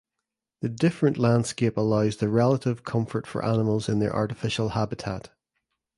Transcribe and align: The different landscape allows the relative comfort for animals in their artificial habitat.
The 0.61 0.69
different 0.69 1.19
landscape 1.19 1.77
allows 1.77 2.17
the 2.17 2.27
relative 2.27 2.83
comfort 2.83 3.27
for 3.27 3.45
animals 3.45 3.87
in 3.87 3.99
their 3.99 4.15
artificial 4.15 4.69
habitat. 4.69 5.29